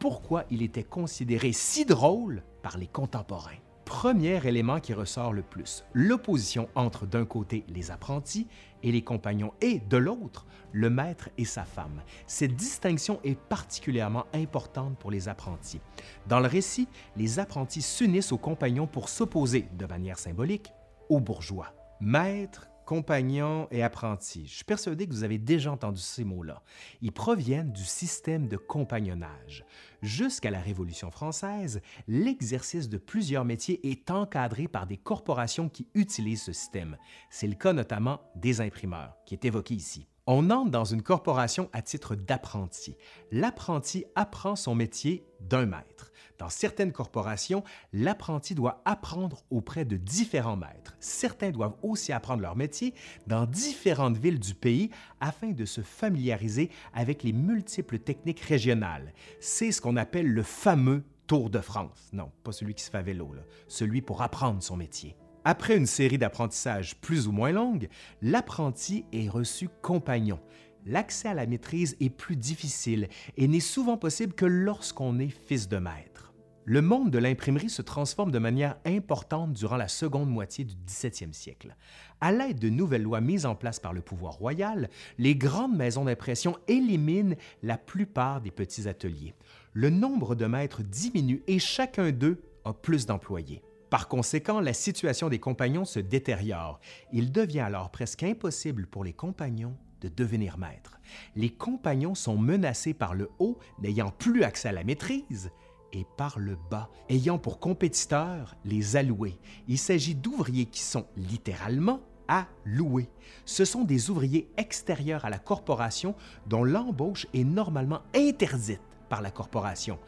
pourquoi 0.00 0.44
il 0.50 0.62
était 0.62 0.82
considéré 0.82 1.52
si 1.52 1.84
drôle 1.84 2.42
par 2.62 2.78
les 2.78 2.88
contemporains. 2.88 3.58
Premier 3.84 4.44
élément 4.46 4.80
qui 4.80 4.94
ressort 4.94 5.32
le 5.32 5.42
plus, 5.42 5.84
l'opposition 5.92 6.68
entre 6.74 7.06
d'un 7.06 7.24
côté 7.24 7.64
les 7.68 7.90
apprentis 7.90 8.46
et 8.82 8.92
les 8.92 9.02
compagnons 9.02 9.52
et 9.60 9.78
de 9.78 9.96
l'autre 9.96 10.46
le 10.72 10.88
maître 10.88 11.28
et 11.36 11.44
sa 11.44 11.64
femme. 11.64 12.00
Cette 12.26 12.54
distinction 12.54 13.20
est 13.24 13.38
particulièrement 13.38 14.26
importante 14.32 14.96
pour 14.98 15.10
les 15.10 15.28
apprentis. 15.28 15.80
Dans 16.28 16.40
le 16.40 16.46
récit, 16.46 16.88
les 17.16 17.38
apprentis 17.38 17.82
s'unissent 17.82 18.32
aux 18.32 18.38
compagnons 18.38 18.86
pour 18.86 19.08
s'opposer, 19.08 19.66
de 19.76 19.86
manière 19.86 20.18
symbolique, 20.18 20.72
aux 21.08 21.20
bourgeois. 21.20 21.74
Maître, 22.00 22.69
compagnons 22.90 23.68
et 23.70 23.84
apprentis. 23.84 24.48
Je 24.48 24.54
suis 24.56 24.64
persuadé 24.64 25.06
que 25.06 25.12
vous 25.12 25.22
avez 25.22 25.38
déjà 25.38 25.70
entendu 25.70 26.00
ces 26.00 26.24
mots-là. 26.24 26.60
Ils 27.02 27.12
proviennent 27.12 27.70
du 27.70 27.84
système 27.84 28.48
de 28.48 28.56
compagnonnage. 28.56 29.64
Jusqu'à 30.02 30.50
la 30.50 30.58
Révolution 30.58 31.12
française, 31.12 31.82
l'exercice 32.08 32.88
de 32.88 32.98
plusieurs 32.98 33.44
métiers 33.44 33.88
est 33.88 34.10
encadré 34.10 34.66
par 34.66 34.88
des 34.88 34.96
corporations 34.96 35.68
qui 35.68 35.86
utilisent 35.94 36.42
ce 36.42 36.52
système. 36.52 36.96
C'est 37.30 37.46
le 37.46 37.54
cas 37.54 37.72
notamment 37.72 38.18
des 38.34 38.60
imprimeurs, 38.60 39.14
qui 39.24 39.34
est 39.34 39.44
évoqué 39.44 39.74
ici. 39.74 40.09
On 40.26 40.50
entre 40.50 40.70
dans 40.70 40.84
une 40.84 41.02
corporation 41.02 41.68
à 41.72 41.82
titre 41.82 42.14
d'apprenti. 42.14 42.96
L'apprenti 43.32 44.04
apprend 44.14 44.54
son 44.56 44.74
métier 44.74 45.24
d'un 45.40 45.66
maître. 45.66 46.12
Dans 46.38 46.48
certaines 46.48 46.92
corporations, 46.92 47.64
l'apprenti 47.92 48.54
doit 48.54 48.80
apprendre 48.84 49.44
auprès 49.50 49.84
de 49.84 49.96
différents 49.96 50.56
maîtres. 50.56 50.96
Certains 51.00 51.50
doivent 51.50 51.76
aussi 51.82 52.12
apprendre 52.12 52.42
leur 52.42 52.56
métier 52.56 52.94
dans 53.26 53.46
différentes 53.46 54.16
villes 54.16 54.40
du 54.40 54.54
pays 54.54 54.90
afin 55.20 55.50
de 55.50 55.64
se 55.64 55.82
familiariser 55.82 56.70
avec 56.94 57.22
les 57.22 57.32
multiples 57.32 57.98
techniques 57.98 58.40
régionales. 58.40 59.12
C'est 59.40 59.72
ce 59.72 59.80
qu'on 59.80 59.96
appelle 59.96 60.28
le 60.28 60.42
fameux 60.42 61.04
Tour 61.26 61.48
de 61.48 61.60
France. 61.60 62.08
Non, 62.12 62.32
pas 62.42 62.50
celui 62.50 62.74
qui 62.74 62.82
se 62.82 62.90
fait 62.90 62.98
à 62.98 63.02
vélo, 63.02 63.32
celui 63.68 64.02
pour 64.02 64.20
apprendre 64.20 64.60
son 64.64 64.76
métier. 64.76 65.16
Après 65.44 65.76
une 65.76 65.86
série 65.86 66.18
d'apprentissages 66.18 66.96
plus 67.00 67.26
ou 67.26 67.32
moins 67.32 67.52
longue, 67.52 67.88
l'apprenti 68.22 69.04
est 69.12 69.28
reçu 69.28 69.68
compagnon 69.82 70.38
l'accès 70.86 71.28
à 71.28 71.34
la 71.34 71.46
maîtrise 71.46 71.96
est 72.00 72.10
plus 72.10 72.36
difficile 72.36 73.08
et 73.36 73.48
n'est 73.48 73.60
souvent 73.60 73.96
possible 73.96 74.34
que 74.34 74.46
lorsqu'on 74.46 75.18
est 75.18 75.28
fils 75.28 75.68
de 75.68 75.78
maître. 75.78 76.32
Le 76.66 76.82
monde 76.82 77.10
de 77.10 77.18
l'imprimerie 77.18 77.70
se 77.70 77.82
transforme 77.82 78.30
de 78.30 78.38
manière 78.38 78.76
importante 78.84 79.52
durant 79.54 79.76
la 79.76 79.88
seconde 79.88 80.28
moitié 80.28 80.64
du 80.64 80.74
17e 80.86 81.32
siècle. 81.32 81.74
À 82.20 82.32
l'aide 82.32 82.60
de 82.60 82.68
nouvelles 82.68 83.02
lois 83.02 83.20
mises 83.20 83.46
en 83.46 83.54
place 83.54 83.80
par 83.80 83.92
le 83.92 84.02
pouvoir 84.02 84.34
royal, 84.34 84.88
les 85.18 85.34
grandes 85.34 85.74
maisons 85.74 86.04
d'impression 86.04 86.58
éliminent 86.68 87.34
la 87.62 87.78
plupart 87.78 88.40
des 88.40 88.50
petits 88.50 88.88
ateliers. 88.88 89.34
Le 89.72 89.90
nombre 89.90 90.34
de 90.34 90.46
maîtres 90.46 90.82
diminue 90.82 91.42
et 91.48 91.58
chacun 91.58 92.12
d'eux 92.12 92.42
a 92.64 92.72
plus 92.72 93.06
d'employés. 93.06 93.62
Par 93.90 94.06
conséquent, 94.06 94.60
la 94.60 94.72
situation 94.72 95.28
des 95.28 95.40
compagnons 95.40 95.84
se 95.84 95.98
détériore. 95.98 96.78
Il 97.12 97.32
devient 97.32 97.60
alors 97.60 97.90
presque 97.90 98.22
impossible 98.22 98.86
pour 98.86 99.02
les 99.02 99.12
compagnons 99.12 99.76
de 100.00 100.08
devenir 100.08 100.58
maîtres. 100.58 101.00
Les 101.34 101.50
compagnons 101.50 102.14
sont 102.14 102.38
menacés 102.38 102.94
par 102.94 103.14
le 103.14 103.28
haut, 103.40 103.58
n'ayant 103.82 104.10
plus 104.10 104.44
accès 104.44 104.68
à 104.68 104.72
la 104.72 104.84
maîtrise, 104.84 105.50
et 105.92 106.06
par 106.16 106.38
le 106.38 106.56
bas, 106.70 106.88
ayant 107.08 107.38
pour 107.38 107.58
compétiteurs 107.58 108.54
les 108.64 108.94
alloués. 108.94 109.40
Il 109.66 109.76
s'agit 109.76 110.14
d'ouvriers 110.14 110.66
qui 110.66 110.82
sont 110.82 111.06
littéralement 111.16 112.00
à 112.28 112.46
louer. 112.64 113.08
Ce 113.44 113.64
sont 113.64 113.82
des 113.82 114.08
ouvriers 114.08 114.48
extérieurs 114.56 115.24
à 115.24 115.30
la 115.30 115.40
corporation 115.40 116.14
dont 116.46 116.62
l'embauche 116.62 117.26
est 117.34 117.42
normalement 117.42 118.02
interdite 118.14 118.80
par 119.08 119.20
la 119.20 119.32
corporation. 119.32 119.98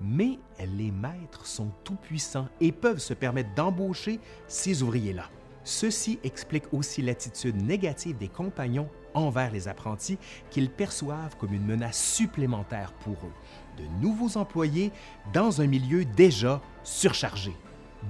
Mais 0.00 0.38
les 0.58 0.90
maîtres 0.90 1.46
sont 1.46 1.70
tout-puissants 1.84 2.48
et 2.60 2.72
peuvent 2.72 2.98
se 2.98 3.14
permettre 3.14 3.54
d'embaucher 3.54 4.20
ces 4.46 4.82
ouvriers-là. 4.82 5.30
Ceci 5.64 6.18
explique 6.22 6.72
aussi 6.72 7.02
l'attitude 7.02 7.60
négative 7.60 8.16
des 8.18 8.28
compagnons 8.28 8.88
envers 9.14 9.50
les 9.50 9.66
apprentis 9.66 10.18
qu'ils 10.50 10.70
perçoivent 10.70 11.36
comme 11.38 11.54
une 11.54 11.66
menace 11.66 12.00
supplémentaire 12.00 12.92
pour 12.92 13.14
eux 13.14 13.32
de 13.76 13.84
nouveaux 14.00 14.36
employés 14.36 14.92
dans 15.32 15.60
un 15.60 15.66
milieu 15.66 16.04
déjà 16.04 16.60
surchargé. 16.82 17.52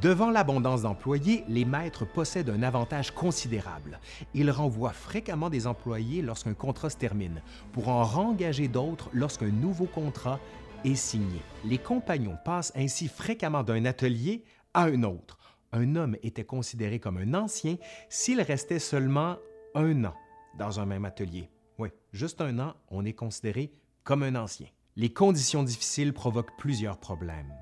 Devant 0.00 0.30
l'abondance 0.30 0.82
d'employés, 0.82 1.44
les 1.48 1.64
maîtres 1.64 2.04
possèdent 2.04 2.50
un 2.50 2.62
avantage 2.62 3.12
considérable. 3.12 3.98
Ils 4.34 4.50
renvoient 4.50 4.92
fréquemment 4.92 5.48
des 5.48 5.66
employés 5.66 6.20
lorsqu'un 6.20 6.54
contrat 6.54 6.90
se 6.90 6.96
termine, 6.96 7.40
pour 7.72 7.88
en 7.88 8.04
rengager 8.04 8.68
d'autres 8.68 9.08
lorsqu'un 9.14 9.48
nouveau 9.48 9.86
contrat 9.86 10.38
Les 11.64 11.78
compagnons 11.78 12.38
passent 12.44 12.72
ainsi 12.76 13.08
fréquemment 13.08 13.64
d'un 13.64 13.84
atelier 13.86 14.44
à 14.72 14.84
un 14.84 15.02
autre. 15.02 15.58
Un 15.72 15.96
homme 15.96 16.16
était 16.22 16.44
considéré 16.44 17.00
comme 17.00 17.16
un 17.16 17.34
ancien 17.34 17.76
s'il 18.08 18.40
restait 18.40 18.78
seulement 18.78 19.36
un 19.74 20.04
an 20.04 20.14
dans 20.56 20.78
un 20.78 20.86
même 20.86 21.04
atelier. 21.04 21.50
Oui, 21.78 21.88
juste 22.12 22.40
un 22.40 22.60
an, 22.60 22.74
on 22.88 23.04
est 23.04 23.14
considéré 23.14 23.72
comme 24.04 24.22
un 24.22 24.36
ancien. 24.36 24.68
Les 24.94 25.12
conditions 25.12 25.64
difficiles 25.64 26.12
provoquent 26.12 26.56
plusieurs 26.56 26.98
problèmes. 26.98 27.52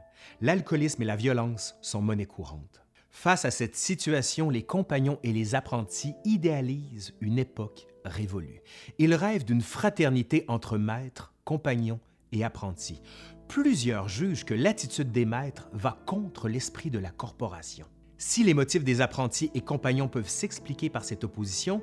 L'alcoolisme 0.42 1.00
et 1.00 1.06
la 1.06 1.16
violence 1.16 1.76
sont 1.80 2.02
monnaie 2.02 2.26
courante. 2.26 2.82
Face 3.10 3.46
à 3.46 3.50
cette 3.50 3.76
situation, 3.76 4.50
les 4.50 4.64
compagnons 4.64 5.18
et 5.22 5.32
les 5.32 5.54
apprentis 5.54 6.14
idéalisent 6.26 7.14
une 7.22 7.38
époque 7.38 7.86
révolue. 8.04 8.60
Ils 8.98 9.14
rêvent 9.14 9.46
d'une 9.46 9.62
fraternité 9.62 10.44
entre 10.46 10.76
maîtres, 10.76 11.32
compagnons 11.44 12.00
apprentis. 12.42 13.00
Plusieurs 13.46 14.08
jugent 14.08 14.44
que 14.44 14.54
l'attitude 14.54 15.12
des 15.12 15.26
maîtres 15.26 15.68
va 15.72 15.96
contre 16.06 16.48
l'esprit 16.48 16.90
de 16.90 16.98
la 16.98 17.10
corporation. 17.10 17.86
Si 18.16 18.42
les 18.42 18.54
motifs 18.54 18.84
des 18.84 19.00
apprentis 19.00 19.50
et 19.54 19.60
compagnons 19.60 20.08
peuvent 20.08 20.28
s'expliquer 20.28 20.88
par 20.88 21.04
cette 21.04 21.24
opposition, 21.24 21.82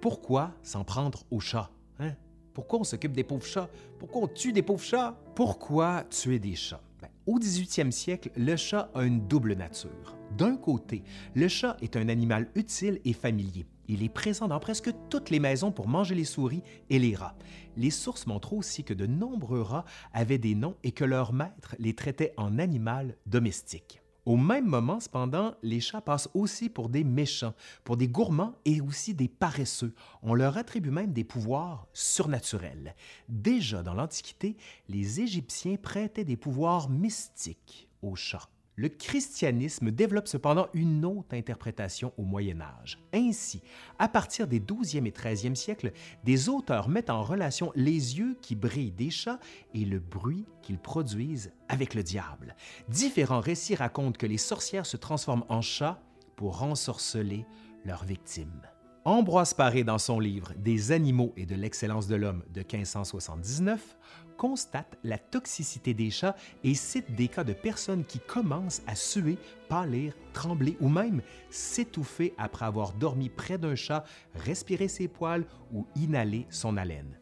pourquoi 0.00 0.52
s'en 0.62 0.84
prendre 0.84 1.24
aux 1.30 1.40
chats? 1.40 1.70
Hein? 1.98 2.14
Pourquoi 2.52 2.80
on 2.80 2.84
s'occupe 2.84 3.12
des 3.12 3.24
pauvres 3.24 3.46
chats? 3.46 3.70
Pourquoi 3.98 4.22
on 4.22 4.28
tue 4.28 4.52
des 4.52 4.62
pauvres 4.62 4.84
chats? 4.84 5.18
Pourquoi 5.34 6.04
tuer 6.10 6.38
des 6.38 6.54
chats? 6.54 6.82
Ben, 7.00 7.08
au 7.26 7.38
18e 7.38 7.90
siècle, 7.90 8.30
le 8.36 8.56
chat 8.56 8.90
a 8.94 9.04
une 9.04 9.26
double 9.26 9.54
nature. 9.54 10.19
D'un 10.36 10.56
côté, 10.56 11.02
le 11.34 11.48
chat 11.48 11.76
est 11.82 11.96
un 11.96 12.08
animal 12.08 12.48
utile 12.54 13.00
et 13.04 13.12
familier. 13.12 13.66
Il 13.88 14.04
est 14.04 14.08
présent 14.08 14.46
dans 14.46 14.60
presque 14.60 14.90
toutes 15.08 15.30
les 15.30 15.40
maisons 15.40 15.72
pour 15.72 15.88
manger 15.88 16.14
les 16.14 16.24
souris 16.24 16.62
et 16.88 16.98
les 17.00 17.16
rats. 17.16 17.36
Les 17.76 17.90
sources 17.90 18.26
montrent 18.26 18.52
aussi 18.52 18.84
que 18.84 18.94
de 18.94 19.06
nombreux 19.06 19.62
rats 19.62 19.84
avaient 20.12 20.38
des 20.38 20.54
noms 20.54 20.76
et 20.84 20.92
que 20.92 21.04
leur 21.04 21.32
maître 21.32 21.74
les 21.78 21.94
traitait 21.94 22.32
en 22.36 22.58
animal 22.58 23.16
domestique. 23.26 24.00
Au 24.26 24.36
même 24.36 24.66
moment, 24.66 25.00
cependant, 25.00 25.54
les 25.62 25.80
chats 25.80 26.02
passent 26.02 26.28
aussi 26.34 26.68
pour 26.68 26.88
des 26.88 27.02
méchants, 27.02 27.54
pour 27.82 27.96
des 27.96 28.06
gourmands 28.06 28.54
et 28.64 28.80
aussi 28.80 29.14
des 29.14 29.28
paresseux. 29.28 29.94
On 30.22 30.34
leur 30.34 30.56
attribue 30.56 30.90
même 30.90 31.12
des 31.12 31.24
pouvoirs 31.24 31.88
surnaturels. 31.92 32.94
Déjà 33.28 33.82
dans 33.82 33.94
l'Antiquité, 33.94 34.56
les 34.88 35.20
Égyptiens 35.20 35.76
prêtaient 35.76 36.24
des 36.24 36.36
pouvoirs 36.36 36.88
mystiques 36.90 37.88
aux 38.02 38.14
chats. 38.14 38.48
Le 38.80 38.88
christianisme 38.88 39.90
développe 39.90 40.26
cependant 40.26 40.68
une 40.72 41.04
autre 41.04 41.34
interprétation 41.34 42.14
au 42.16 42.22
Moyen 42.22 42.62
Âge. 42.62 42.98
Ainsi, 43.12 43.60
à 43.98 44.08
partir 44.08 44.48
des 44.48 44.58
12e 44.58 45.04
et 45.04 45.10
13e 45.10 45.54
siècles, 45.54 45.92
des 46.24 46.48
auteurs 46.48 46.88
mettent 46.88 47.10
en 47.10 47.22
relation 47.22 47.72
les 47.74 48.16
yeux 48.16 48.38
qui 48.40 48.56
brillent 48.56 48.90
des 48.90 49.10
chats 49.10 49.38
et 49.74 49.84
le 49.84 49.98
bruit 49.98 50.46
qu'ils 50.62 50.78
produisent 50.78 51.52
avec 51.68 51.92
le 51.92 52.02
diable. 52.02 52.56
Différents 52.88 53.40
récits 53.40 53.74
racontent 53.74 54.18
que 54.18 54.24
les 54.24 54.38
sorcières 54.38 54.86
se 54.86 54.96
transforment 54.96 55.44
en 55.50 55.60
chats 55.60 56.00
pour 56.36 56.62
ensorceler 56.62 57.44
leurs 57.84 58.04
victimes. 58.04 58.62
Ambroise 59.04 59.52
Paré, 59.52 59.84
dans 59.84 59.98
son 59.98 60.20
livre 60.20 60.54
Des 60.56 60.90
animaux 60.92 61.34
et 61.36 61.44
de 61.44 61.54
l'excellence 61.54 62.06
de 62.06 62.16
l'homme 62.16 62.44
de 62.54 62.60
1579, 62.60 63.98
constate 64.40 64.96
la 65.04 65.18
toxicité 65.18 65.92
des 65.92 66.08
chats 66.08 66.34
et 66.64 66.72
cite 66.72 67.14
des 67.14 67.28
cas 67.28 67.44
de 67.44 67.52
personnes 67.52 68.06
qui 68.06 68.20
commencent 68.20 68.80
à 68.86 68.94
suer, 68.94 69.36
pâlir, 69.68 70.14
trembler 70.32 70.78
ou 70.80 70.88
même 70.88 71.20
s'étouffer 71.50 72.32
après 72.38 72.64
avoir 72.64 72.94
dormi 72.94 73.28
près 73.28 73.58
d'un 73.58 73.74
chat, 73.74 74.02
respirer 74.34 74.88
ses 74.88 75.08
poils 75.08 75.44
ou 75.74 75.86
inhaler 75.94 76.46
son 76.48 76.78
haleine. 76.78 77.18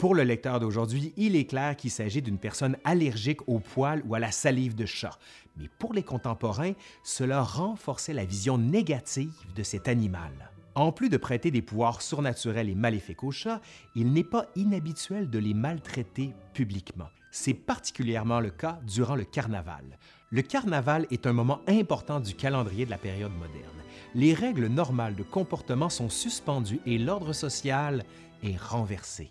Pour 0.00 0.12
le 0.12 0.24
lecteur 0.24 0.58
d'aujourd'hui, 0.58 1.12
il 1.16 1.36
est 1.36 1.44
clair 1.44 1.76
qu'il 1.76 1.92
s'agit 1.92 2.20
d'une 2.20 2.38
personne 2.38 2.76
allergique 2.82 3.46
aux 3.48 3.60
poils 3.60 4.02
ou 4.08 4.16
à 4.16 4.18
la 4.18 4.32
salive 4.32 4.74
de 4.74 4.86
chat. 4.86 5.20
Mais 5.56 5.68
pour 5.78 5.94
les 5.94 6.02
contemporains, 6.02 6.72
cela 7.04 7.42
renforçait 7.42 8.12
la 8.12 8.24
vision 8.24 8.58
négative 8.58 9.36
de 9.54 9.62
cet 9.62 9.86
animal. 9.86 10.49
En 10.74 10.92
plus 10.92 11.08
de 11.08 11.16
prêter 11.16 11.50
des 11.50 11.62
pouvoirs 11.62 12.00
surnaturels 12.00 12.68
et 12.68 12.74
maléfiques 12.74 13.24
aux 13.24 13.32
chats, 13.32 13.60
il 13.96 14.12
n'est 14.12 14.24
pas 14.24 14.46
inhabituel 14.54 15.28
de 15.28 15.38
les 15.38 15.54
maltraiter 15.54 16.32
publiquement. 16.54 17.08
C'est 17.32 17.54
particulièrement 17.54 18.40
le 18.40 18.50
cas 18.50 18.78
durant 18.86 19.16
le 19.16 19.24
carnaval. 19.24 19.98
Le 20.30 20.42
carnaval 20.42 21.06
est 21.10 21.26
un 21.26 21.32
moment 21.32 21.60
important 21.66 22.20
du 22.20 22.34
calendrier 22.34 22.84
de 22.84 22.90
la 22.90 22.98
période 22.98 23.32
moderne. 23.32 23.82
Les 24.14 24.34
règles 24.34 24.66
normales 24.66 25.16
de 25.16 25.22
comportement 25.22 25.88
sont 25.88 26.08
suspendues 26.08 26.80
et 26.86 26.98
l'ordre 26.98 27.32
social 27.32 28.04
est 28.42 28.60
renversé. 28.60 29.30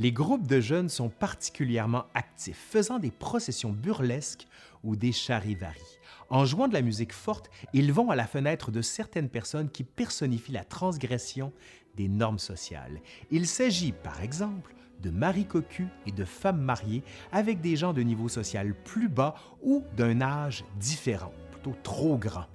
Les 0.00 0.12
groupes 0.12 0.46
de 0.46 0.60
jeunes 0.60 0.88
sont 0.88 1.08
particulièrement 1.08 2.04
actifs, 2.14 2.68
faisant 2.70 3.00
des 3.00 3.10
processions 3.10 3.72
burlesques 3.72 4.46
ou 4.84 4.94
des 4.94 5.10
charivaris. 5.10 5.98
En 6.30 6.44
jouant 6.44 6.68
de 6.68 6.72
la 6.74 6.82
musique 6.82 7.12
forte, 7.12 7.50
ils 7.72 7.92
vont 7.92 8.08
à 8.08 8.14
la 8.14 8.28
fenêtre 8.28 8.70
de 8.70 8.80
certaines 8.80 9.28
personnes 9.28 9.68
qui 9.68 9.82
personnifient 9.82 10.52
la 10.52 10.62
transgression 10.62 11.52
des 11.96 12.06
normes 12.06 12.38
sociales. 12.38 13.00
Il 13.32 13.48
s'agit, 13.48 13.90
par 13.90 14.22
exemple, 14.22 14.72
de 15.02 15.10
maris 15.10 15.46
cocus 15.46 15.88
et 16.06 16.12
de 16.12 16.24
femmes 16.24 16.62
mariées 16.62 17.02
avec 17.32 17.60
des 17.60 17.74
gens 17.74 17.92
de 17.92 18.02
niveau 18.02 18.28
social 18.28 18.76
plus 18.84 19.08
bas 19.08 19.34
ou 19.62 19.82
d'un 19.96 20.20
âge 20.20 20.64
différent, 20.78 21.32
plutôt 21.50 21.74
trop 21.82 22.16
grand. 22.16 22.46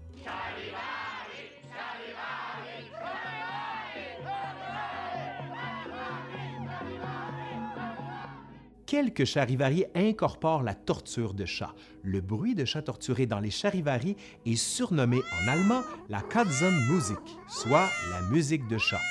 Quelques 8.85 9.25
charivaris 9.25 9.85
incorporent 9.95 10.63
la 10.63 10.75
torture 10.75 11.33
de 11.33 11.45
chat. 11.45 11.73
Le 12.03 12.21
bruit 12.21 12.55
de 12.55 12.65
chat 12.65 12.81
torturé 12.81 13.25
dans 13.25 13.39
les 13.39 13.51
charivaris 13.51 14.15
est 14.45 14.55
surnommé 14.55 15.17
en 15.17 15.47
allemand 15.47 15.81
la 16.09 16.21
Katzenmusik, 16.21 17.37
soit 17.47 17.89
la 18.11 18.21
musique 18.29 18.67
de 18.67 18.77
chat. 18.77 19.01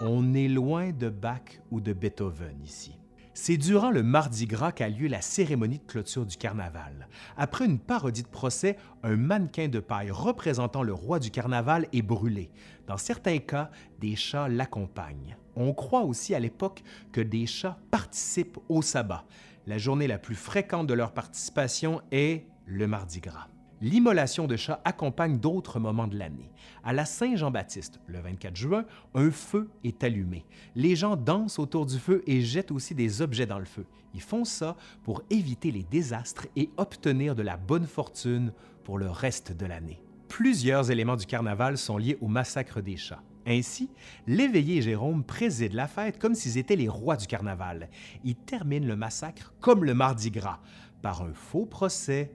On 0.00 0.34
est 0.34 0.48
loin 0.48 0.90
de 0.90 1.08
Bach 1.08 1.60
ou 1.70 1.80
de 1.80 1.92
Beethoven 1.92 2.62
ici. 2.64 2.98
C'est 3.34 3.56
durant 3.56 3.90
le 3.90 4.02
Mardi 4.02 4.46
Gras 4.46 4.72
qu'a 4.72 4.90
lieu 4.90 5.08
la 5.08 5.22
cérémonie 5.22 5.78
de 5.78 5.86
clôture 5.86 6.26
du 6.26 6.36
carnaval. 6.36 7.08
Après 7.38 7.64
une 7.64 7.78
parodie 7.78 8.22
de 8.22 8.28
procès, 8.28 8.76
un 9.02 9.16
mannequin 9.16 9.68
de 9.68 9.80
paille 9.80 10.10
représentant 10.10 10.82
le 10.82 10.92
roi 10.92 11.18
du 11.18 11.30
carnaval 11.30 11.88
est 11.94 12.02
brûlé. 12.02 12.50
Dans 12.86 12.98
certains 12.98 13.38
cas, 13.38 13.70
des 14.00 14.16
chats 14.16 14.48
l'accompagnent. 14.48 15.36
On 15.56 15.72
croit 15.74 16.02
aussi 16.02 16.34
à 16.34 16.40
l'époque 16.40 16.82
que 17.12 17.20
des 17.20 17.46
chats 17.46 17.78
participent 17.90 18.58
au 18.68 18.82
sabbat. 18.82 19.24
La 19.66 19.78
journée 19.78 20.06
la 20.06 20.18
plus 20.18 20.34
fréquente 20.34 20.86
de 20.86 20.94
leur 20.94 21.12
participation 21.12 22.00
est 22.10 22.46
le 22.66 22.86
Mardi 22.86 23.20
Gras. 23.20 23.48
L'immolation 23.80 24.46
de 24.46 24.56
chats 24.56 24.80
accompagne 24.84 25.38
d'autres 25.38 25.80
moments 25.80 26.06
de 26.06 26.16
l'année. 26.16 26.52
À 26.84 26.92
la 26.92 27.04
Saint-Jean-Baptiste, 27.04 27.98
le 28.06 28.20
24 28.20 28.56
juin, 28.56 28.84
un 29.14 29.32
feu 29.32 29.70
est 29.82 30.04
allumé. 30.04 30.44
Les 30.76 30.94
gens 30.94 31.16
dansent 31.16 31.58
autour 31.58 31.86
du 31.86 31.98
feu 31.98 32.22
et 32.28 32.42
jettent 32.42 32.70
aussi 32.70 32.94
des 32.94 33.22
objets 33.22 33.46
dans 33.46 33.58
le 33.58 33.64
feu. 33.64 33.84
Ils 34.14 34.20
font 34.20 34.44
ça 34.44 34.76
pour 35.02 35.22
éviter 35.30 35.72
les 35.72 35.82
désastres 35.82 36.46
et 36.54 36.70
obtenir 36.76 37.34
de 37.34 37.42
la 37.42 37.56
bonne 37.56 37.86
fortune 37.86 38.52
pour 38.84 38.98
le 38.98 39.10
reste 39.10 39.50
de 39.56 39.66
l'année. 39.66 40.00
Plusieurs 40.28 40.92
éléments 40.92 41.16
du 41.16 41.26
carnaval 41.26 41.76
sont 41.76 41.98
liés 41.98 42.18
au 42.20 42.28
massacre 42.28 42.80
des 42.80 42.96
chats. 42.96 43.22
Ainsi, 43.46 43.90
l'éveillé 44.26 44.82
Jérôme 44.82 45.24
président 45.24 45.76
la 45.76 45.88
fête 45.88 46.18
comme 46.18 46.34
s'ils 46.34 46.58
étaient 46.58 46.76
les 46.76 46.88
rois 46.88 47.16
du 47.16 47.26
carnaval. 47.26 47.88
Ils 48.24 48.36
terminent 48.36 48.86
le 48.86 48.96
massacre 48.96 49.52
comme 49.60 49.84
le 49.84 49.94
Mardi 49.94 50.30
Gras, 50.30 50.60
par 51.02 51.22
un 51.22 51.32
faux 51.32 51.66
procès 51.66 52.32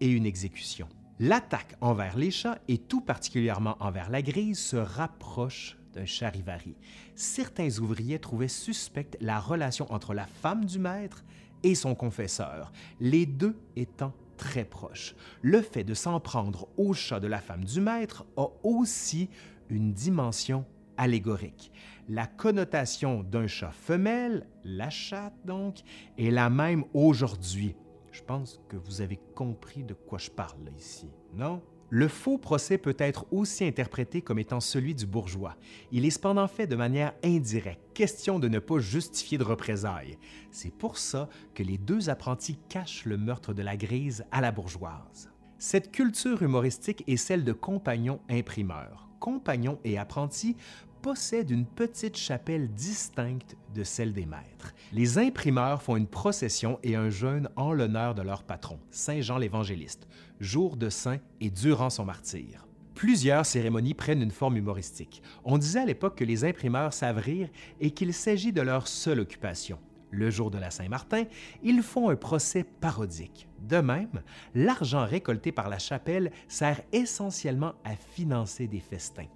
et 0.00 0.08
une 0.08 0.26
exécution. 0.26 0.88
L'attaque 1.18 1.76
envers 1.80 2.16
les 2.16 2.30
chats, 2.30 2.58
et 2.68 2.78
tout 2.78 3.00
particulièrement 3.00 3.76
envers 3.80 4.10
la 4.10 4.22
grise, 4.22 4.58
se 4.58 4.76
rapproche 4.76 5.78
d'un 5.94 6.06
charivari. 6.06 6.74
Certains 7.14 7.78
ouvriers 7.78 8.18
trouvaient 8.18 8.48
suspecte 8.48 9.16
la 9.20 9.38
relation 9.38 9.90
entre 9.92 10.14
la 10.14 10.26
femme 10.26 10.64
du 10.64 10.78
maître 10.78 11.24
et 11.62 11.74
son 11.74 11.94
confesseur, 11.94 12.72
les 12.98 13.26
deux 13.26 13.56
étant 13.76 14.12
très 14.36 14.64
proches. 14.64 15.14
Le 15.42 15.62
fait 15.62 15.84
de 15.84 15.94
s'en 15.94 16.18
prendre 16.18 16.68
au 16.76 16.92
chat 16.94 17.20
de 17.20 17.28
la 17.28 17.38
femme 17.38 17.64
du 17.64 17.80
maître 17.80 18.24
a 18.36 18.46
aussi 18.64 19.28
une 19.68 19.92
dimension 19.92 20.64
allégorique. 20.96 21.72
La 22.08 22.26
connotation 22.26 23.22
d'un 23.22 23.46
chat 23.46 23.72
femelle, 23.72 24.46
la 24.64 24.90
chatte 24.90 25.34
donc, 25.44 25.80
est 26.18 26.30
la 26.30 26.50
même 26.50 26.84
aujourd'hui. 26.94 27.76
Je 28.10 28.22
pense 28.22 28.60
que 28.68 28.76
vous 28.76 29.00
avez 29.00 29.18
compris 29.34 29.84
de 29.84 29.94
quoi 29.94 30.18
je 30.18 30.30
parle 30.30 30.70
ici, 30.76 31.10
non? 31.34 31.62
Le 31.94 32.08
faux 32.08 32.38
procès 32.38 32.78
peut 32.78 32.96
être 32.98 33.26
aussi 33.30 33.66
interprété 33.66 34.22
comme 34.22 34.38
étant 34.38 34.60
celui 34.60 34.94
du 34.94 35.04
bourgeois. 35.04 35.56
Il 35.90 36.06
est 36.06 36.10
cependant 36.10 36.48
fait 36.48 36.66
de 36.66 36.74
manière 36.74 37.12
indirecte, 37.22 37.92
question 37.92 38.38
de 38.38 38.48
ne 38.48 38.60
pas 38.60 38.78
justifier 38.78 39.36
de 39.36 39.44
représailles. 39.44 40.16
C'est 40.50 40.74
pour 40.74 40.96
ça 40.96 41.28
que 41.52 41.62
les 41.62 41.76
deux 41.76 42.08
apprentis 42.08 42.58
cachent 42.70 43.04
le 43.04 43.18
meurtre 43.18 43.52
de 43.52 43.60
la 43.60 43.76
grise 43.76 44.24
à 44.32 44.40
la 44.40 44.52
bourgeoise. 44.52 45.30
Cette 45.58 45.92
culture 45.92 46.42
humoristique 46.42 47.04
est 47.06 47.18
celle 47.18 47.44
de 47.44 47.52
compagnons 47.52 48.20
imprimeurs 48.30 49.11
compagnons 49.22 49.78
et 49.84 49.98
apprentis 49.98 50.56
possèdent 51.00 51.52
une 51.52 51.64
petite 51.64 52.16
chapelle 52.16 52.68
distincte 52.72 53.56
de 53.72 53.84
celle 53.84 54.12
des 54.12 54.26
maîtres. 54.26 54.74
Les 54.92 55.16
imprimeurs 55.16 55.80
font 55.80 55.96
une 55.96 56.08
procession 56.08 56.80
et 56.82 56.96
un 56.96 57.08
jeûne 57.08 57.48
en 57.54 57.72
l'honneur 57.72 58.16
de 58.16 58.22
leur 58.22 58.42
patron, 58.42 58.80
Saint 58.90 59.20
Jean 59.20 59.38
l'Évangéliste, 59.38 60.08
jour 60.40 60.76
de 60.76 60.88
saint 60.88 61.18
et 61.40 61.50
durant 61.50 61.88
son 61.88 62.04
martyre. 62.04 62.66
Plusieurs 62.96 63.46
cérémonies 63.46 63.94
prennent 63.94 64.22
une 64.22 64.32
forme 64.32 64.56
humoristique. 64.56 65.22
On 65.44 65.56
disait 65.56 65.80
à 65.80 65.86
l'époque 65.86 66.18
que 66.18 66.24
les 66.24 66.44
imprimeurs 66.44 66.92
savent 66.92 67.18
rire 67.18 67.48
et 67.80 67.92
qu'il 67.92 68.12
s'agit 68.12 68.52
de 68.52 68.60
leur 68.60 68.88
seule 68.88 69.20
occupation. 69.20 69.78
Le 70.12 70.30
jour 70.30 70.50
de 70.50 70.58
la 70.58 70.70
Saint-Martin, 70.70 71.24
ils 71.62 71.82
font 71.82 72.10
un 72.10 72.16
procès 72.16 72.64
parodique. 72.64 73.48
De 73.66 73.78
même, 73.78 74.22
l'argent 74.54 75.06
récolté 75.06 75.52
par 75.52 75.70
la 75.70 75.78
chapelle 75.78 76.30
sert 76.48 76.82
essentiellement 76.92 77.72
à 77.82 77.96
financer 77.96 78.66
des 78.66 78.80
festins. 78.80 79.26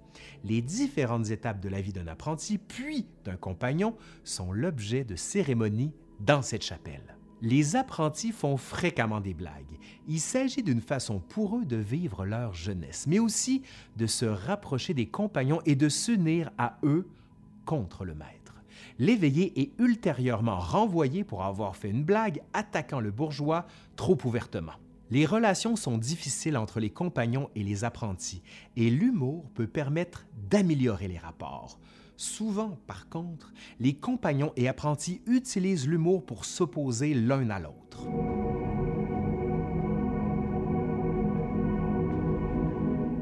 Les 0.43 0.61
différentes 0.61 1.31
étapes 1.31 1.59
de 1.59 1.69
la 1.69 1.81
vie 1.81 1.93
d'un 1.93 2.05
apprenti 2.05 2.59
puis 2.59 3.07
d'un 3.25 3.37
compagnon 3.37 3.95
sont 4.23 4.51
l'objet 4.51 5.03
de 5.03 5.15
cérémonies 5.15 5.93
dans 6.19 6.43
cette 6.43 6.63
chapelle. 6.63 7.17
Les 7.41 7.75
apprentis 7.75 8.31
font 8.31 8.57
fréquemment 8.57 9.19
des 9.19 9.33
blagues. 9.33 9.79
Il 10.07 10.19
s'agit 10.19 10.63
d'une 10.63 10.81
façon 10.81 11.19
pour 11.19 11.57
eux 11.57 11.65
de 11.65 11.77
vivre 11.77 12.23
leur 12.25 12.53
jeunesse, 12.53 13.05
mais 13.07 13.19
aussi 13.19 13.63
de 13.95 14.05
se 14.05 14.25
rapprocher 14.25 14.93
des 14.93 15.07
compagnons 15.07 15.61
et 15.65 15.75
de 15.75 15.89
s'unir 15.89 16.51
à 16.59 16.77
eux 16.83 17.07
contre 17.65 18.05
le 18.05 18.13
maître. 18.13 18.36
L'éveillé 18.99 19.59
est 19.59 19.71
ultérieurement 19.79 20.59
renvoyé 20.59 21.23
pour 21.23 21.43
avoir 21.43 21.75
fait 21.75 21.89
une 21.89 22.03
blague 22.03 22.41
attaquant 22.53 22.99
le 22.99 23.11
bourgeois 23.11 23.67
trop 23.95 24.17
ouvertement. 24.25 24.73
Les 25.09 25.25
relations 25.25 25.75
sont 25.75 25.97
difficiles 25.97 26.57
entre 26.57 26.79
les 26.79 26.89
compagnons 26.89 27.49
et 27.55 27.63
les 27.63 27.83
apprentis, 27.83 28.41
et 28.75 28.89
l'humour 28.89 29.45
peut 29.53 29.67
permettre 29.67 30.25
d'améliorer 30.49 31.07
les 31.07 31.17
rapports. 31.17 31.79
Souvent, 32.17 32.77
par 32.87 33.07
contre, 33.07 33.53
les 33.79 33.93
compagnons 33.93 34.51
et 34.55 34.67
apprentis 34.67 35.21
utilisent 35.27 35.87
l'humour 35.87 36.25
pour 36.25 36.45
s'opposer 36.45 37.13
l'un 37.13 37.49
à 37.51 37.59
l'autre. 37.59 38.07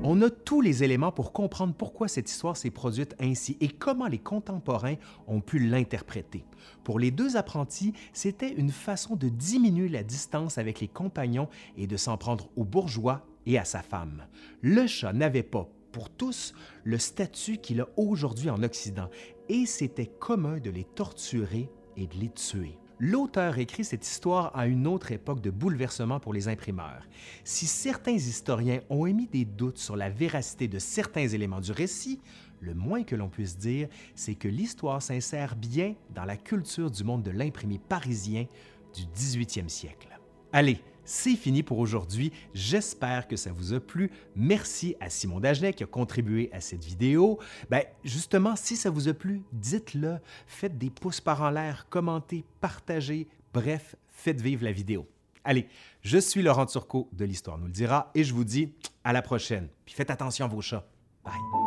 On 0.07 0.21
a 0.21 0.29
tous 0.29 0.61
les 0.61 0.83
éléments 0.83 1.11
pour 1.11 1.33
comprendre 1.33 1.73
pourquoi 1.73 2.07
cette 2.07 2.29
histoire 2.29 2.55
s'est 2.55 2.69
produite 2.69 3.15
ainsi 3.19 3.57
et 3.59 3.69
comment 3.69 4.05
les 4.05 4.19
contemporains 4.19 4.97
ont 5.25 5.41
pu 5.41 5.57
l'interpréter. 5.57 6.45
Pour 6.83 6.99
les 6.99 7.09
deux 7.09 7.37
apprentis, 7.37 7.91
c'était 8.13 8.53
une 8.53 8.69
façon 8.69 9.15
de 9.15 9.29
diminuer 9.29 9.89
la 9.89 10.03
distance 10.03 10.59
avec 10.59 10.79
les 10.79 10.87
compagnons 10.87 11.49
et 11.75 11.87
de 11.87 11.97
s'en 11.97 12.17
prendre 12.17 12.49
au 12.55 12.63
bourgeois 12.65 13.25
et 13.47 13.57
à 13.57 13.65
sa 13.65 13.81
femme. 13.81 14.27
Le 14.61 14.85
chat 14.85 15.11
n'avait 15.11 15.41
pas, 15.41 15.67
pour 15.91 16.11
tous, 16.11 16.53
le 16.83 16.99
statut 16.99 17.57
qu'il 17.57 17.81
a 17.81 17.89
aujourd'hui 17.97 18.51
en 18.51 18.61
Occident 18.61 19.09
et 19.49 19.65
c'était 19.65 20.05
commun 20.05 20.59
de 20.59 20.69
les 20.69 20.83
torturer 20.83 21.67
et 21.97 22.05
de 22.05 22.15
les 22.17 22.29
tuer. 22.29 22.77
L'auteur 22.99 23.57
écrit 23.57 23.83
cette 23.83 24.07
histoire 24.07 24.55
à 24.57 24.67
une 24.67 24.87
autre 24.87 25.11
époque 25.11 25.41
de 25.41 25.49
bouleversement 25.49 26.21
pour 26.21 26.33
les 26.33 26.47
imprimeurs. 26.47 27.03
Si 27.43 27.65
certains 27.65 28.13
historiens 28.13 28.79
ont 28.89 29.05
émis 29.05 29.27
des 29.27 29.43
doutes 29.43 29.77
sur 29.77 29.97
la 29.97 30.09
véracité 30.09 30.69
de 30.69 30.79
certains 30.79 31.27
éléments 31.27 31.59
du 31.59 31.73
récit, 31.73 32.21
le 32.61 32.73
moins 32.73 33.03
que 33.03 33.15
l'on 33.15 33.27
puisse 33.27 33.57
dire, 33.57 33.89
c'est 34.15 34.35
que 34.35 34.47
l'histoire 34.47 35.01
s'insère 35.01 35.57
bien 35.57 35.95
dans 36.13 36.23
la 36.23 36.37
culture 36.37 36.89
du 36.89 37.03
monde 37.03 37.23
de 37.23 37.31
l'imprimé 37.31 37.79
parisien 37.79 38.45
du 38.93 39.03
18e 39.03 39.67
siècle. 39.67 40.07
Allez, 40.53 40.81
c'est 41.05 41.35
fini 41.35 41.63
pour 41.63 41.79
aujourd'hui. 41.79 42.31
J'espère 42.53 43.27
que 43.27 43.35
ça 43.35 43.51
vous 43.51 43.73
a 43.73 43.79
plu. 43.79 44.11
Merci 44.35 44.95
à 44.99 45.09
Simon 45.09 45.39
Dagenet 45.39 45.73
qui 45.73 45.83
a 45.83 45.87
contribué 45.87 46.49
à 46.51 46.61
cette 46.61 46.83
vidéo. 46.83 47.39
Ben, 47.69 47.83
justement, 48.03 48.55
si 48.55 48.75
ça 48.75 48.89
vous 48.89 49.07
a 49.07 49.13
plu, 49.13 49.43
dites-le. 49.53 50.17
Faites 50.47 50.77
des 50.77 50.89
pouces 50.89 51.21
par 51.21 51.41
en 51.41 51.49
l'air, 51.49 51.87
commentez, 51.89 52.43
partagez. 52.59 53.27
Bref, 53.53 53.95
faites 54.09 54.41
vivre 54.41 54.63
la 54.63 54.71
vidéo. 54.71 55.07
Allez, 55.43 55.67
je 56.01 56.17
suis 56.17 56.41
Laurent 56.41 56.65
Turcot 56.65 57.07
de 57.13 57.23
l'Histoire 57.23 57.57
nous 57.57 57.67
le 57.67 57.71
dira 57.71 58.11
et 58.15 58.23
je 58.23 58.33
vous 58.33 58.43
dis 58.43 58.73
à 59.03 59.13
la 59.13 59.21
prochaine. 59.21 59.69
Puis 59.85 59.93
faites 59.93 60.09
attention 60.09 60.45
à 60.45 60.47
vos 60.47 60.61
chats. 60.61 60.85
Bye. 61.23 61.64